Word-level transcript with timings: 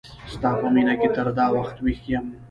ستا 0.33 0.49
په 0.59 0.67
مینه 0.73 0.93
کی 1.01 1.09
تر 1.15 1.27
دا 1.37 1.45
وخت 1.57 1.75
ویښ 1.85 2.01
یم 2.11 2.25